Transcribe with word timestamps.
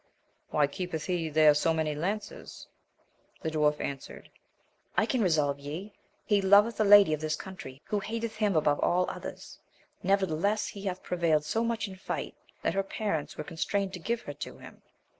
—Why 0.49 0.65
keepeth 0.65 1.05
he 1.05 1.29
there 1.29 1.53
so 1.53 1.75
many 1.75 1.93
lances 1.93 2.65
1 3.41 3.41
The 3.43 3.55
dwarf 3.55 3.79
answered, 3.79 4.31
I 4.97 5.05
can 5.05 5.21
resolve 5.21 5.59
ye: 5.59 5.93
he 6.25 6.41
loveth 6.41 6.79
a 6.79 6.83
lady 6.83 7.13
of 7.13 7.21
this 7.21 7.35
country, 7.35 7.83
who 7.85 7.99
hateth 7.99 8.37
him 8.37 8.55
above 8.55 8.79
all 8.79 9.07
others; 9.11 9.59
nevertheless, 10.01 10.69
he 10.69 10.85
hath 10.85 11.03
prevailed 11.03 11.45
so 11.45 11.63
much 11.63 11.87
in 11.87 11.97
fight 11.97 12.33
that 12.63 12.73
her 12.73 12.81
parents 12.81 13.37
were 13.37 13.43
con 13.43 13.57
strained 13.57 13.93
to 13.93 13.99
give 13.99 14.21
her 14.21 14.33
to 14.33 14.57
him. 14.57 14.81